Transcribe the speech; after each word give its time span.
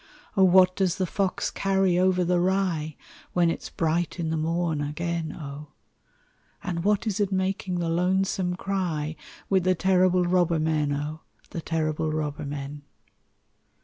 O! 0.35 0.43
what 0.43 0.75
does 0.75 0.95
the 0.95 1.05
fox 1.05 1.51
carry 1.51 1.99
over 1.99 2.23
the 2.23 2.39
rye 2.39 2.95
When 3.33 3.51
it's 3.51 3.69
bright 3.69 4.19
in 4.19 4.31
the 4.31 4.35
morn 4.35 4.81
again, 4.81 5.31
O! 5.31 5.73
And 6.63 6.83
what 6.83 7.05
is 7.05 7.19
it 7.19 7.31
making 7.31 7.75
the 7.77 7.87
lonesome 7.87 8.55
cry 8.55 9.15
With 9.47 9.63
the 9.63 9.75
terrible 9.75 10.23
robber 10.23 10.59
men, 10.59 10.91
O! 10.91 11.19
The 11.51 11.61
terrible 11.61 12.11
robber 12.11 12.45
men. 12.45 12.81